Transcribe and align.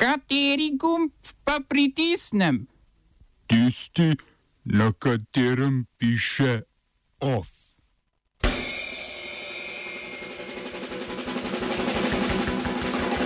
Kateri 0.00 0.70
gumb 0.80 1.12
pa 1.44 1.58
pritisnem? 1.68 2.66
Tisti, 3.46 4.16
na 4.64 4.92
katerem 4.92 5.84
piše 5.98 6.62
OF. 7.20 7.48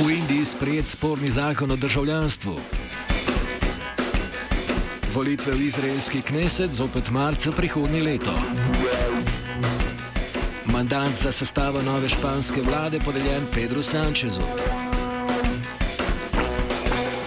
V 0.03 0.11
Indiji 0.11 0.45
sprejet 0.45 0.89
sporni 0.89 1.31
zakon 1.31 1.71
o 1.71 1.77
državljanstvu. 1.77 2.59
Volitve 5.15 5.53
v 5.55 5.61
izraelski 5.67 6.23
kneset 6.23 6.75
zopet 6.75 7.11
marca 7.11 7.53
prihodnje 7.53 8.03
leto. 8.03 8.35
Mandat 10.67 11.15
za 11.23 11.33
sestavo 11.33 11.83
nove 11.83 12.09
španske 12.09 12.63
vlade 12.63 12.99
podeljen 13.01 13.47
Pedro 13.55 13.83
Sančezu. 13.83 14.43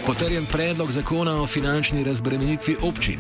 Potrjen 0.08 0.46
predlog 0.46 0.92
zakona 0.92 1.42
o 1.42 1.47
finančni 1.47 2.04
razbremenitvi 2.04 2.75
občin. 2.82 3.20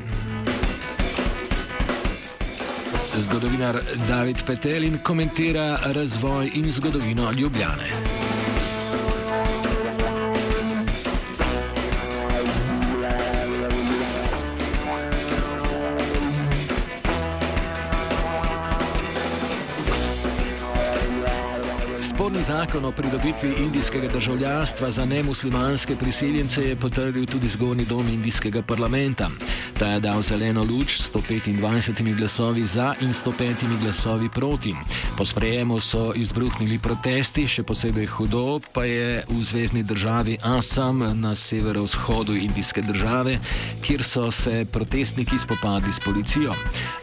Zgodovinar 3.15 3.75
David 4.07 4.37
Petelin 4.45 4.97
komentira 5.03 5.79
razvoj 5.83 6.51
in 6.55 6.71
zgodovino 6.71 7.31
Ljubljane. 7.31 8.16
Zakon 22.47 22.85
o 22.85 22.91
pridobitvi 22.91 23.53
indijskega 23.59 24.07
državljanstva 24.07 24.91
za 24.91 25.05
nemuslimanske 25.05 25.95
prisiljence 25.95 26.61
je 26.63 26.75
potrdil 26.75 27.25
tudi 27.25 27.47
zgornji 27.47 27.85
dom 27.85 28.09
indijskega 28.09 28.61
parlamenta. 28.61 29.29
Ta 29.79 29.87
je 29.87 29.99
dal 29.99 30.21
zeleno 30.21 30.63
luč 30.63 31.01
125 31.13 32.15
glasovi 32.15 32.65
za 32.65 32.95
in 33.01 33.09
105 33.09 33.79
glasovi 33.81 34.29
proti. 34.29 34.75
Po 35.17 35.25
sprejemu 35.25 35.79
so 35.79 36.13
izbruhnili 36.15 36.79
protesti, 36.79 37.47
še 37.47 37.63
posebej 37.63 38.05
hudo 38.05 38.59
pa 38.73 38.85
je 38.85 39.23
v 39.29 39.43
zvezdni 39.43 39.83
državi 39.83 40.37
Assam 40.43 41.03
na 41.21 41.35
severovzhodu 41.35 42.35
indijske 42.35 42.81
države, 42.81 43.39
kjer 43.81 44.03
so 44.03 44.31
se 44.31 44.65
protestniki 44.71 45.37
spopadli 45.37 45.93
s 45.93 45.99
policijo. 45.99 46.55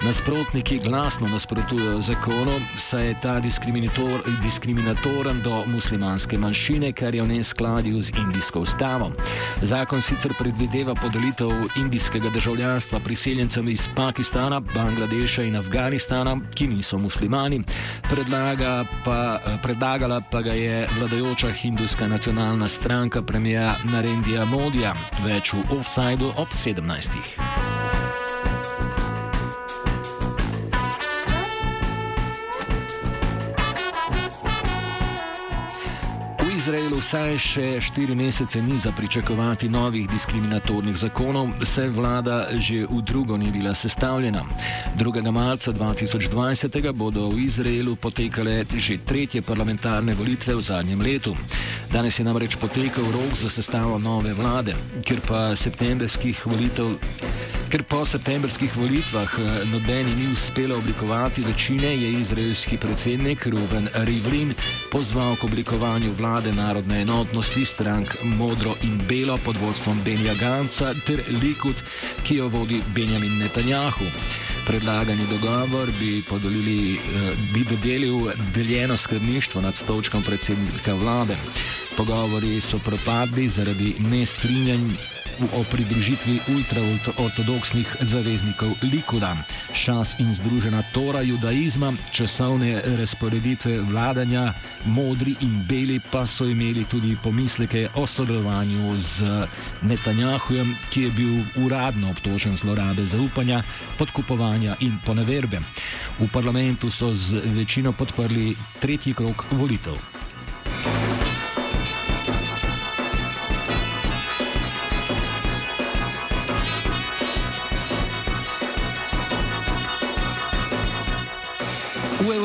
Nasprotniki 0.02 0.78
glasno 0.78 1.28
nasprotujejo 1.28 2.00
zakonu, 2.00 2.60
saj 2.76 3.06
je 3.06 3.20
ta 3.22 3.40
diskriminator, 3.40 5.33
diskriminatoren 5.34 5.42
do 5.42 5.72
muslimanske 5.72 6.38
manjšine, 6.38 6.92
kar 6.92 7.14
je 7.14 7.22
v 7.22 7.28
neskladju 7.28 8.00
z 8.00 8.12
indijsko 8.18 8.60
ustavo. 8.60 9.12
Zakon 9.62 10.00
sicer 10.00 10.32
predvideva 10.38 10.94
podelitev 10.94 11.50
indijskega 11.76 12.30
državljanstva 12.30 13.00
priseljencem 13.00 13.68
iz 13.68 13.88
Pakistana, 13.96 14.60
Bangladeša 14.60 15.42
in 15.42 15.56
Afganistana, 15.56 16.36
ki 16.54 16.66
niso 16.66 16.98
muslimani. 16.98 17.62
Predlaga 18.10 18.84
pa, 19.04 19.40
predlagala 19.62 20.20
pa 20.30 20.42
ga 20.42 20.52
je 20.52 20.86
vladajoča 20.98 21.50
hinduska 21.50 22.08
nacionalna 22.08 22.68
stranka 22.68 23.22
premijera 23.22 23.74
Narendija 23.84 24.44
Modija, 24.44 24.94
več 25.24 25.52
v 25.52 25.78
offsajdu 25.78 26.32
ob 26.36 26.48
17. 26.48 28.03
vsaj 37.04 37.34
še 37.36 37.64
štiri 37.84 38.14
mesece 38.16 38.62
ni 38.64 38.78
za 38.80 38.88
pričakovati 38.96 39.68
novih 39.68 40.06
diskriminatornih 40.08 40.96
zakonov, 40.96 41.50
saj 41.60 41.90
vlada 41.92 42.46
že 42.56 42.86
v 42.88 43.02
drugo 43.04 43.36
ni 43.36 43.50
bila 43.52 43.74
sestavljena. 43.74 44.40
2. 44.96 45.30
marca 45.30 45.72
2020 45.72 46.92
bodo 46.96 47.28
v 47.28 47.44
Izraelu 47.44 47.96
potekale 47.96 48.64
že 48.76 49.04
tretje 49.04 49.42
parlamentarne 49.42 50.14
volitve 50.14 50.56
v 50.56 50.64
zadnjem 50.64 51.00
letu. 51.00 51.36
Danes 51.92 52.18
je 52.18 52.24
namreč 52.24 52.56
potekal 52.56 53.04
rok 53.12 53.36
za 53.36 53.52
sestavo 53.52 53.98
nove 53.98 54.32
vlade, 54.32 54.72
ker 55.04 55.20
pa 55.28 55.52
septembrskih 55.52 56.40
volitev. 56.46 56.96
Ker 57.74 57.82
po 57.82 58.04
septembrskih 58.06 58.70
volitvah 58.78 59.26
eh, 59.34 59.64
nobeni 59.66 60.14
ni 60.14 60.32
uspelo 60.32 60.78
oblikovati 60.78 61.42
večine, 61.42 61.96
je 61.96 62.12
izraelski 62.20 62.76
predsednik 62.76 63.46
Ruven 63.46 63.88
Rivlin 63.94 64.54
pozval 64.92 65.34
k 65.36 65.44
oblikovanju 65.44 66.12
vlade 66.12 66.52
narodne 66.52 67.00
enotnosti 67.02 67.64
strank 67.64 68.14
Modro 68.22 68.74
in 68.82 69.00
Belo 69.08 69.38
pod 69.44 69.56
vodstvom 69.56 69.98
Benja 70.04 70.34
Ganca 70.34 70.94
ter 71.06 71.18
Likud, 71.42 71.74
ki 72.22 72.36
jo 72.36 72.48
vodi 72.48 72.78
Benjamin 72.94 73.38
Netanjahu. 73.42 74.06
Predlagani 74.66 75.26
dogovor 75.30 75.90
bi, 75.98 76.22
podolili, 76.30 76.94
eh, 76.94 77.32
bi 77.54 77.64
dodelil 77.64 78.30
deljeno 78.54 78.96
skrbništvo 78.96 79.60
nad 79.60 79.74
stolčkom 79.74 80.22
predsednika 80.22 80.94
vlade. 80.94 81.36
Pogovori 81.96 82.60
so 82.60 82.78
propadli 82.78 83.48
zaradi 83.48 83.94
nestrinjanj 83.98 85.13
o 85.52 85.62
pridružitvi 85.70 86.40
ultraortodoksnih 86.54 87.96
zaveznikov 88.00 88.68
Likuda, 88.82 89.36
šas 89.72 90.14
in 90.18 90.34
združena 90.34 90.82
tora 90.92 91.20
judaizma, 91.20 91.92
časovne 92.12 92.82
razporeditve 92.98 93.78
vladanja, 93.78 94.52
modri 94.84 95.34
in 95.40 95.64
beli 95.68 96.00
pa 96.10 96.26
so 96.26 96.44
imeli 96.44 96.84
tudi 96.84 97.16
pomisleke 97.22 97.88
o 97.94 98.06
sodelovanju 98.06 98.98
z 98.98 99.46
Netanjahujem, 99.82 100.76
ki 100.90 101.02
je 101.02 101.10
bil 101.10 101.64
uradno 101.66 102.10
obtožen 102.10 102.56
zlorabe 102.56 103.04
zaupanja, 103.04 103.62
podkupovanja 103.98 104.76
in 104.80 104.98
poneverbe. 105.06 105.60
V 106.18 106.28
parlamentu 106.32 106.90
so 106.90 107.14
z 107.14 107.42
večino 107.44 107.92
podprli 107.92 108.54
tretji 108.80 109.14
krok 109.14 109.44
volitev. 109.50 110.23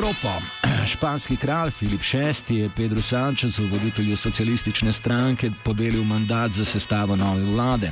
Evropo. 0.09 0.41
Španski 0.91 1.37
kralj 1.37 1.71
Filip 1.71 2.01
VI 2.13 2.55
je 2.55 2.69
Pedro 2.75 3.01
Sančezu, 3.01 3.67
voditelju 3.67 4.17
socialistične 4.17 4.93
stranke, 4.93 5.51
podelil 5.63 6.03
mandat 6.03 6.51
za 6.51 6.65
sestavo 6.65 7.15
nove 7.15 7.43
vlade. 7.43 7.91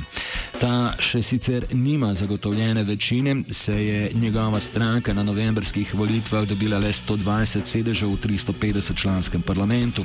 Ta 0.60 0.94
še 0.98 1.22
sicer 1.22 1.66
nima 1.72 2.14
zagotovljene 2.14 2.82
večine, 2.82 3.36
se 3.50 3.84
je 3.86 4.10
njegova 4.14 4.60
stranka 4.60 5.14
na 5.14 5.22
novembrskih 5.22 5.94
volitvah 5.94 6.46
dobila 6.48 6.78
le 6.78 6.92
120 6.92 7.66
sedežev 7.66 8.08
v 8.08 8.18
350 8.26 8.96
članskem 8.96 9.42
parlamentu. 9.42 10.04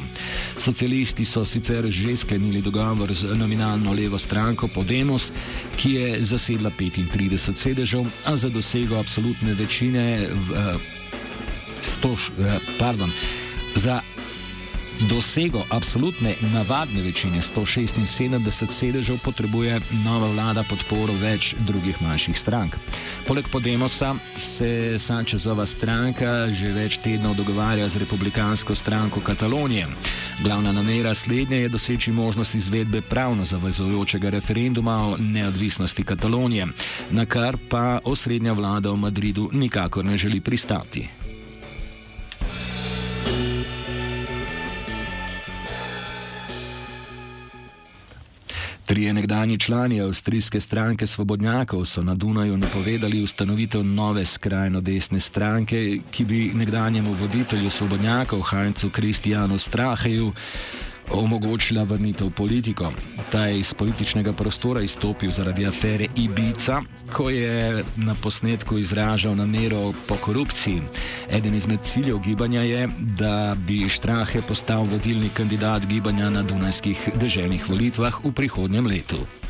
Socialisti 0.58 1.26
so 1.26 1.46
sicer 1.46 1.90
že 1.90 2.16
sklenili 2.16 2.62
dogovor 2.62 3.14
z 3.14 3.34
nominalno 3.36 3.94
levo 3.94 4.20
stranko 4.20 4.68
Podemos, 4.68 5.32
ki 5.78 5.94
je 5.94 6.24
zasedla 6.24 6.70
35 6.80 7.56
sedežev, 7.56 8.06
a 8.26 8.38
za 8.38 8.50
dosego 8.50 9.00
absolutne 9.00 9.54
večine 9.54 10.28
v 10.30 10.78
100, 11.84 12.18
eh, 12.40 12.60
pardon, 12.80 13.12
za 13.76 14.02
dosego 15.10 15.64
absolutne 15.70 16.36
navadne 16.54 17.02
večine 17.02 17.42
176 17.42 18.72
sedežev 18.72 19.18
potrebuje 19.24 19.82
nova 20.06 20.28
vlada 20.28 20.64
podporo 20.64 21.14
več 21.14 21.56
drugih 21.60 22.02
manjših 22.02 22.40
strank. 22.40 22.76
Poleg 23.28 23.48
Podemosa 23.52 24.16
se 24.38 25.00
Sančezova 25.00 25.66
stranka 25.66 26.52
že 26.52 26.72
več 26.72 26.98
tednov 27.04 27.36
dogovarja 27.36 27.88
z 27.90 28.04
republikansko 28.04 28.76
stranko 28.76 29.20
Katalonije. 29.20 29.88
Glavna 30.44 30.72
namera 30.72 31.14
slednje 31.14 31.58
je 31.58 31.70
doseči 31.70 32.12
možnost 32.12 32.56
izvedbe 32.56 33.02
pravno 33.02 33.46
zavezujočega 33.46 34.30
referenduma 34.30 34.98
o 35.08 35.18
neodvisnosti 35.18 36.04
Katalonije, 36.04 36.68
na 37.12 37.26
kar 37.26 37.58
pa 37.70 38.00
osrednja 38.04 38.54
vlada 38.54 38.92
v 38.92 38.98
Madridu 38.98 39.50
nikakor 39.54 40.06
ne 40.06 40.18
želi 40.18 40.42
pristati. 40.42 41.23
Trije 48.94 49.14
nekdani 49.14 49.60
člani 49.60 50.02
avstrijske 50.02 50.60
stranke 50.60 51.08
Svobodnjakov 51.08 51.86
so 51.86 52.04
na 52.04 52.16
Dunaju 52.16 52.58
napovedali 52.58 53.24
ustanovitev 53.24 53.84
nove 53.84 54.26
skrajno 54.26 54.82
desne 54.82 55.20
stranke, 55.20 55.98
ki 56.12 56.26
bi 56.26 56.52
nekdanjemu 56.54 57.14
voditelju 57.14 57.70
Svobodnjakov, 57.70 58.42
Heinzu 58.42 58.90
Kristijanu 58.90 59.58
Straheju, 59.58 60.32
omogočila 61.12 61.84
vrnitev 61.84 62.30
politiko. 62.30 62.92
Ta 63.32 63.46
je 63.46 63.60
iz 63.60 63.74
političnega 63.74 64.34
prostora 64.34 64.82
izstopil 64.82 65.32
zaradi 65.32 65.68
afere 65.68 66.08
Ibica, 66.16 66.82
ko 67.14 67.30
je 67.30 67.84
na 67.96 68.16
posnetku 68.16 68.78
izražal 68.78 69.36
namero 69.36 69.94
po 70.08 70.16
korupciji. 70.16 70.82
Eden 71.32 71.54
izmed 71.54 71.80
ciljev 71.84 72.20
gibanja 72.20 72.62
je, 72.62 72.90
da 73.00 73.56
bi 73.68 73.90
Štrahe 73.90 74.42
postal 74.42 74.84
vodilni 74.84 75.30
kandidat 75.30 75.86
gibanja 75.86 76.30
na 76.30 76.44
Dunajskih 76.44 77.10
državnih 77.16 77.70
volitvah 77.70 78.26
v 78.26 78.32
prihodnjem 78.32 78.88
letu. 78.88 79.43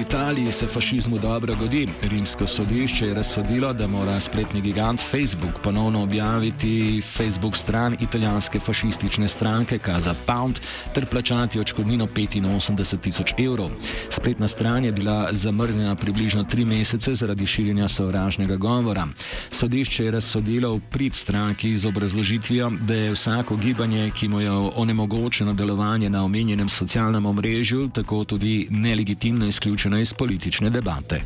Italiji 0.00 0.52
se 0.52 0.66
fašizmu 0.66 1.18
dobro 1.18 1.54
godi. 1.56 1.88
Rimsko 2.02 2.46
sodišče 2.46 3.06
je 3.06 3.14
razsodilo, 3.14 3.72
da 3.72 3.86
mora 3.86 4.20
spletni 4.20 4.60
gigant 4.60 5.00
Facebook 5.00 5.60
ponovno 5.62 6.02
objaviti 6.02 7.02
Facebook 7.16 7.56
stran 7.56 7.96
italijanske 8.00 8.58
fašistične 8.58 9.28
stranke 9.28 9.78
Kaza 9.78 10.14
Pound 10.26 10.58
ter 10.94 11.06
plačati 11.06 11.60
očkodnino 11.60 12.06
85 12.06 13.00
tisoč 13.00 13.34
evrov. 13.38 13.70
Spletna 14.10 14.48
stran 14.48 14.84
je 14.84 14.92
bila 14.92 15.28
zamrznjena 15.32 15.94
približno 15.94 16.44
tri 16.44 16.64
mesece 16.64 17.14
zaradi 17.14 17.46
širjenja 17.46 17.88
sovražnega 17.88 18.56
govora. 18.56 19.06
Sodišče 19.50 20.04
je 20.04 20.10
razsodilo 20.10 20.74
v 20.74 20.80
prid 20.90 21.14
stranki 21.14 21.76
z 21.76 21.86
obrazložitvijo, 21.86 22.70
da 22.80 22.94
je 22.94 23.12
vsako 23.12 23.56
gibanje, 23.56 24.10
ki 24.10 24.28
mu 24.28 24.40
je 24.40 24.50
onemogočeno 24.50 25.54
delovanje 25.54 26.10
na 26.10 26.24
omenjenem 26.24 26.68
socialnem 26.68 27.26
omrežju, 27.26 27.88
tako 27.88 28.24
tudi 28.24 28.66
nelegitimno 28.70 29.46
izključeno 29.46 29.81
iz 29.98 30.12
politične 30.12 30.70
debate. 30.70 31.20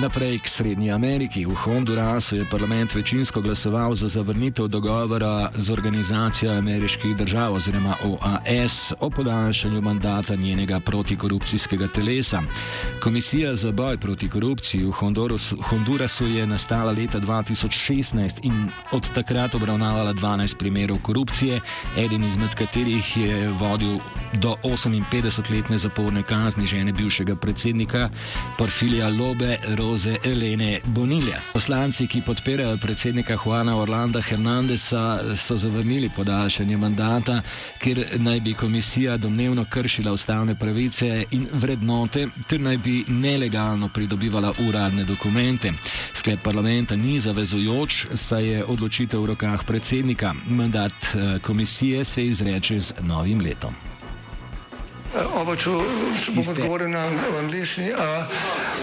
Naprej 0.00 0.38
k 0.38 0.48
Srednji 0.48 0.90
Ameriki. 0.92 1.44
V 1.46 1.54
Hondurasu 1.54 2.36
je 2.36 2.48
parlament 2.50 2.94
večinsko 2.94 3.40
glasoval 3.40 3.94
za 3.94 4.08
zavrnitev 4.08 4.68
dogovora 4.68 5.50
z 5.54 5.70
organizacijo 5.70 6.52
ameriških 6.52 7.16
držav 7.16 7.54
oziroma 7.54 7.94
OAS 8.04 8.92
o 9.00 9.10
podaljšanju 9.10 9.80
mandata 9.80 10.36
njenega 10.36 10.80
protikorupcijskega 10.80 11.88
telesa. 11.88 12.42
Komisija 13.02 13.54
za 13.54 13.72
boj 13.72 13.98
proti 13.98 14.28
korupciji 14.28 14.84
v 14.84 14.92
Hondurasu 15.62 16.26
je 16.26 16.46
nastala 16.46 16.92
leta 16.92 17.20
2016 17.20 18.40
in 18.42 18.68
od 18.92 19.10
takrat 19.14 19.54
obravnavala 19.54 20.14
12 20.14 20.56
primerov 20.56 20.98
korupcije, 21.02 21.60
eden 21.98 22.24
izmed 22.24 22.54
katerih 22.54 23.16
je 23.16 23.48
vodil 23.48 23.98
do 24.32 24.56
58-letne 24.62 25.78
zaporne 25.78 26.22
kazni 26.22 26.66
žene 26.66 26.92
bivšega 26.92 27.36
predsednika 27.36 28.08
Porfilija 28.58 29.08
Lobe. 29.08 29.56
Roze 29.90 30.18
Elene 30.24 30.80
Bonilja. 30.84 31.40
Poslanci, 31.52 32.06
ki 32.06 32.20
podpirajo 32.22 32.76
predsednika 32.76 33.36
Juana 33.44 33.76
Orlanda 33.76 34.20
Hernandesa, 34.22 35.18
so 35.36 35.56
zavrnili 35.58 36.10
podaljšanje 36.16 36.76
mandata, 36.76 37.40
ker 37.78 38.04
naj 38.18 38.40
bi 38.40 38.54
komisija 38.54 39.16
domnevno 39.16 39.64
kršila 39.70 40.12
ustavne 40.12 40.54
pravice 40.54 41.24
in 41.30 41.48
vrednote, 41.52 42.28
ter 42.46 42.60
naj 42.60 42.76
bi 42.76 43.04
nelegalno 43.08 43.88
pridobivala 43.88 44.52
uradne 44.68 45.04
dokumente. 45.04 45.72
Sklep 46.14 46.42
parlamenta 46.42 46.96
ni 46.96 47.20
zavezujoč, 47.20 48.06
saj 48.14 48.46
je 48.46 48.64
odločitev 48.64 49.22
v 49.22 49.26
rokah 49.34 49.64
predsednika. 49.66 50.34
Mandat 50.46 50.92
eh, 50.92 51.38
komisije 51.42 52.04
se 52.04 52.26
izreče 52.26 52.80
z 52.80 52.94
novim 53.00 53.40
letom. 53.40 53.74
Oba, 55.34 55.56
če 55.58 55.70
bom 56.30 56.46
odgovoril 56.46 56.94
na 56.94 57.08
angliški. 57.40 57.90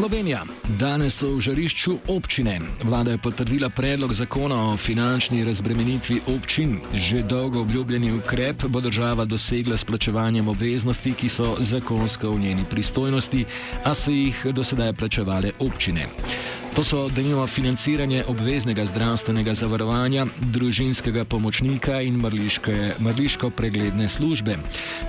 Slovenija. 0.00 0.44
Danes 0.80 1.18
so 1.20 1.34
v 1.36 1.42
žarišču 1.44 1.98
občine. 2.08 2.56
Vlada 2.88 3.12
je 3.12 3.18
potrdila 3.20 3.68
predlog 3.68 4.12
zakona 4.16 4.72
o 4.72 4.76
finančni 4.76 5.44
razbremenitvi 5.44 6.20
občin. 6.26 6.78
Že 6.94 7.22
dolgo 7.22 7.60
obljubljeni 7.60 8.12
ukrep 8.12 8.64
bo 8.64 8.80
država 8.80 9.24
dosegla 9.24 9.76
s 9.76 9.84
plačevanjem 9.84 10.48
obveznosti, 10.48 11.12
ki 11.12 11.28
so 11.28 11.56
zakonsko 11.60 12.30
v 12.30 12.40
njeni 12.40 12.64
pristojnosti, 12.70 13.44
a 13.84 13.92
so 13.94 14.10
jih 14.10 14.46
do 14.56 14.64
sedaj 14.64 14.92
plačevale 14.92 15.52
občine. 15.58 16.08
To 16.74 16.84
so 16.84 17.08
denimo 17.08 17.46
financiranje 17.46 18.24
obveznega 18.28 18.84
zdravstvenega 18.84 19.54
zavarovanja, 19.54 20.26
družinskega 20.40 21.24
pomočnika 21.24 22.00
in 22.00 22.22
mrliško 23.00 23.50
pregledne 23.50 24.08
službe. 24.08 24.56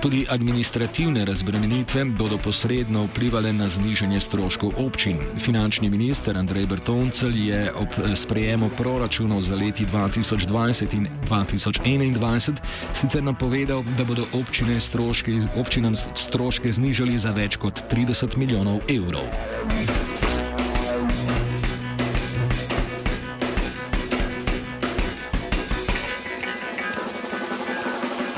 Tudi 0.02 0.26
administrativne 0.30 1.24
razbremenitve 1.24 2.04
bodo 2.04 2.38
posredno 2.38 3.04
vplivali 3.04 3.52
na 3.52 3.68
znižanje 3.68 4.20
stroškov 4.20 4.72
občin. 4.76 5.18
Finančni 5.38 5.90
minister 5.90 6.38
Andrej 6.38 6.66
Bertoncel 6.66 7.36
je 7.36 7.72
ob 7.72 7.88
sprejemu 8.14 8.70
proračunov 8.78 9.40
za 9.40 9.54
leti 9.56 9.86
2020 9.86 10.94
in 10.94 11.06
2021 11.28 12.56
sicer 12.94 13.22
napovedal, 13.22 13.84
da 13.98 14.04
bodo 14.04 14.26
občine 14.32 14.80
stroške, 14.80 15.32
občinam 15.56 15.94
stroške 15.96 16.72
znižali 16.72 17.18
za 17.18 17.30
več 17.30 17.56
kot 17.56 17.82
30 17.90 18.36
milijonov 18.36 18.80
evrov. 18.88 19.24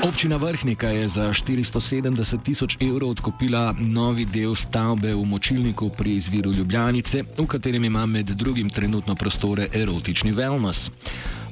Občina 0.05 0.37
Vrhnika 0.37 0.87
je 0.87 1.07
za 1.07 1.33
470 1.33 2.43
tisoč 2.43 2.77
evrov 2.77 3.09
odkupila 3.09 3.73
novi 3.73 4.25
del 4.25 4.53
stavbe 4.55 5.09
v 5.13 5.25
močilniku 5.25 5.89
pri 5.89 6.21
izviru 6.21 6.53
Ljubljanice, 6.53 7.23
v 7.37 7.45
katerem 7.47 7.83
ima 7.83 8.05
med 8.05 8.25
drugim 8.25 8.69
trenutno 8.69 9.15
prostore 9.15 9.67
erotični 9.73 10.33
wellness. 10.33 10.91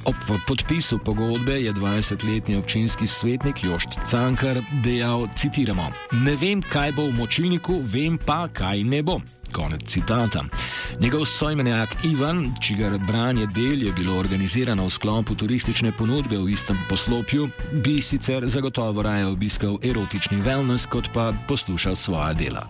Ob 0.05 0.15
podpisu 0.47 0.99
pogodbe 0.99 1.65
je 1.65 1.73
20-letni 1.73 2.55
občinski 2.55 3.07
svetnik 3.07 3.63
Jošt 3.63 3.89
Cankar 4.05 4.61
dejal, 4.83 5.27
citiramo, 5.35 5.89
ne 6.11 6.35
vem, 6.35 6.61
kaj 6.61 6.91
bo 6.91 7.09
v 7.09 7.17
močilniku, 7.17 7.81
vem 7.81 8.21
pa, 8.21 8.47
kaj 8.53 8.83
ne 8.83 9.01
bo. 9.01 9.17
Konec 9.53 9.81
citata. 9.85 10.43
Njegov 10.99 11.25
sojmenjak 11.25 11.89
Ivan, 12.05 12.51
čigar 12.61 12.97
branje 12.97 13.45
del 13.45 13.83
je 13.83 13.91
bilo 13.91 14.17
organizirano 14.17 14.85
v 14.85 14.89
sklopu 14.89 15.35
turistične 15.35 15.91
ponudbe 15.91 16.37
v 16.37 16.49
istem 16.49 16.77
poslopju, 16.89 17.49
bi 17.71 18.01
sicer 18.01 18.43
zagotovo 18.47 19.01
raje 19.01 19.27
obiskal 19.27 19.77
erotični 19.83 20.41
wellness, 20.41 20.89
kot 20.89 21.09
pa 21.13 21.33
poslušal 21.47 21.95
svoja 21.95 22.33
dela. 22.33 22.67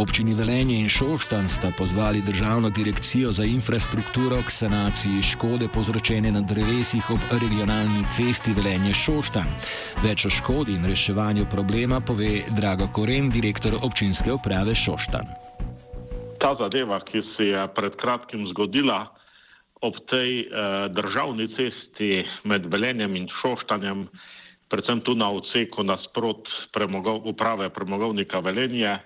Občini 0.00 0.32
Velenje 0.32 0.80
in 0.80 0.88
Šoštan 0.88 1.44
sta 1.48 1.68
pozvali 1.78 2.22
državno 2.24 2.70
direkcijo 2.70 3.32
za 3.32 3.44
infrastrukturo 3.44 4.36
k 4.46 4.50
sanaciji 4.50 5.22
škode 5.22 5.68
povzročene 5.74 6.32
na 6.32 6.40
drevesih 6.40 7.10
ob 7.10 7.20
regionalni 7.42 8.00
cesti 8.08 8.54
Velenje 8.56 8.94
Šoštan. 8.96 9.44
Več 10.00 10.24
o 10.24 10.30
škodi 10.32 10.78
in 10.78 10.88
reševanju 10.88 11.44
problema 11.52 12.00
pove 12.00 12.40
Drago 12.56 12.88
Koren, 12.88 13.28
direktor 13.28 13.76
občinske 13.76 14.32
uprave 14.32 14.72
Šoštan. 14.74 15.28
Ta 16.40 16.56
zadeva, 16.56 17.02
ki 17.04 17.20
se 17.36 17.52
je 17.52 17.68
pred 17.76 18.00
kratkim 18.00 18.48
zgodila 18.54 19.04
ob 19.84 20.00
tej 20.08 20.48
eh, 20.48 20.88
državni 20.96 21.52
cesti 21.60 22.24
med 22.48 22.72
Velenjem 22.72 23.20
in 23.20 23.28
Šoštanjem, 23.42 24.08
predvsem 24.72 25.04
tu 25.04 25.12
na 25.12 25.28
odseku 25.28 25.84
nasprot 25.84 26.48
premogov, 26.72 27.20
uprave 27.28 27.68
premogovnika 27.68 28.40
Velenje, 28.40 28.96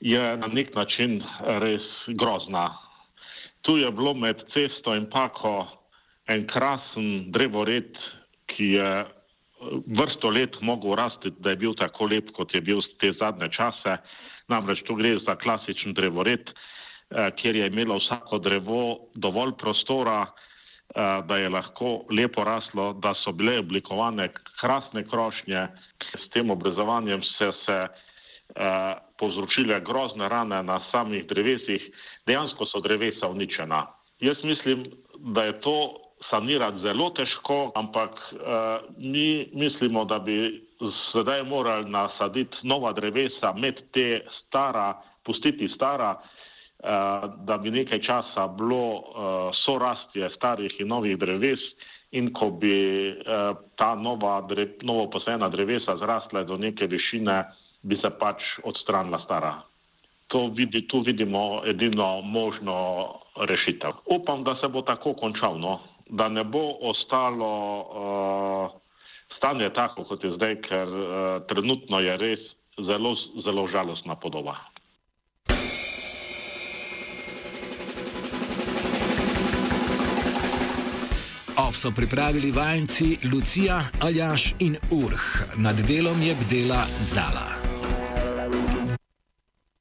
je 0.00 0.36
na 0.36 0.46
nek 0.46 0.74
način 0.74 1.20
res 1.40 1.84
grozna. 2.08 2.70
Tu 3.60 3.76
je 3.76 3.90
bilo 3.92 4.14
med 4.14 4.40
cesto 4.54 4.94
in 4.96 5.10
pako 5.10 5.68
en 6.32 6.46
krasen 6.48 7.30
drevored, 7.32 7.98
ki 8.48 8.72
je 8.76 8.90
eh, 9.00 9.06
vrsto 9.86 10.30
let 10.30 10.56
mogel 10.60 10.96
rasti, 10.96 11.32
da 11.38 11.50
je 11.50 11.60
bil 11.60 11.74
tako 11.76 12.08
lep, 12.08 12.32
kot 12.32 12.54
je 12.54 12.60
bil 12.64 12.80
te 13.00 13.12
zadnje 13.20 13.50
čase. 13.52 13.98
Namreč 14.48 14.82
tu 14.86 14.96
gre 14.98 15.18
za 15.26 15.36
klasičen 15.36 15.94
drevored. 15.94 16.50
kjer 17.10 17.56
je 17.56 17.66
imelo 17.66 17.96
vsako 17.98 18.38
drevo 18.38 19.08
dovolj 19.14 19.52
prostora, 19.58 20.24
da 21.26 21.36
je 21.36 21.48
lahko 21.48 22.04
lepo 22.10 22.44
raslo, 22.44 22.92
da 22.92 23.14
so 23.14 23.32
bile 23.32 23.58
oblikovane 23.58 24.28
krasne 24.60 25.04
krošnje. 25.08 25.66
S 26.18 26.30
tem 26.34 26.50
obrezovanjem 26.50 27.22
se 27.22 27.50
se 27.66 27.78
povzročile 29.20 29.80
grozne 29.84 30.28
rane 30.28 30.62
na 30.62 30.80
samih 30.90 31.26
drevesih, 31.28 31.82
dejansko 32.26 32.66
so 32.66 32.80
drevesa 32.80 33.28
uničena. 33.28 33.86
Jaz 34.20 34.44
mislim, 34.44 34.84
da 35.18 35.44
je 35.44 35.60
to 35.60 35.76
sanirati 36.30 36.80
zelo 36.80 37.10
težko, 37.10 37.72
ampak 37.74 38.18
mi 38.96 39.48
mislimo, 39.52 40.04
da 40.04 40.18
bi 40.18 40.64
sedaj 41.12 41.42
morali 41.42 41.90
nasaditi 41.90 42.56
nova 42.62 42.92
drevesa, 42.92 43.52
med 43.56 43.80
te 43.92 44.26
stara, 44.40 44.94
pustiti 45.24 45.68
stara, 45.74 46.14
da 47.36 47.58
bi 47.62 47.70
nekaj 47.70 48.00
časa 48.02 48.46
bilo 48.56 49.52
sorastje 49.64 50.30
starih 50.36 50.80
in 50.80 50.88
novih 50.88 51.18
dreves 51.18 51.60
in 52.10 52.32
ko 52.32 52.50
bi 52.50 52.74
ta 53.76 53.94
nova, 53.94 54.40
novo 54.82 55.10
posajena 55.10 55.48
drevesa 55.48 55.96
zrasla 55.96 56.44
do 56.44 56.56
neke 56.56 56.86
višine, 56.86 57.42
bi 57.82 57.96
se 57.96 58.10
pač 58.20 58.42
odstranila 58.64 59.20
stara. 59.24 59.62
To 60.30 60.46
vidi, 60.54 60.86
tu 60.88 61.00
vidimo 61.02 61.62
edino 61.66 62.20
možno 62.22 62.76
rešitev. 63.36 63.90
Upam, 64.06 64.44
da 64.44 64.54
se 64.60 64.68
bo 64.68 64.82
tako 64.82 65.14
končalo, 65.14 65.58
no? 65.58 65.80
da 66.10 66.28
ne 66.28 66.44
bo 66.44 66.76
ostalo 66.80 67.52
uh, 67.80 68.70
stanje 69.36 69.70
tako, 69.74 70.04
kot 70.04 70.24
je 70.24 70.32
zdaj, 70.34 70.56
ker 70.66 70.88
uh, 70.88 71.06
trenutno 71.48 72.00
je 72.00 72.16
res 72.16 72.40
zelo, 72.78 73.14
zelo 73.44 73.68
žalostna 73.68 74.16
podoba. 74.16 74.58
Ov 81.60 81.76
so 81.76 81.90
pripravili 81.94 82.50
vajenci 82.50 83.18
Lucija, 83.32 83.82
Aljaš 84.02 84.54
in 84.58 84.76
Urh. 84.90 85.22
Nad 85.56 85.76
delom 85.86 86.22
je 86.22 86.34
bdela 86.34 86.82
Zala. 86.86 87.69